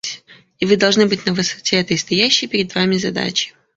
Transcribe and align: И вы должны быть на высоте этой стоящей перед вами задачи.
И 0.59 0.65
вы 0.65 0.77
должны 0.77 1.05
быть 1.05 1.27
на 1.27 1.33
высоте 1.35 1.75
этой 1.79 1.95
стоящей 1.95 2.47
перед 2.47 2.73
вами 2.73 2.95
задачи. 2.97 3.53